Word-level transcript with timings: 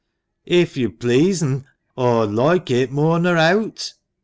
* 0.31 0.45
If 0.61 0.77
you 0.77 0.89
please'n, 0.89 1.65
aw'd 1.95 2.31
loike 2.31 2.71
it 2.71 2.91
moore 2.91 3.19
nor 3.19 3.35
eawt." 3.35 3.93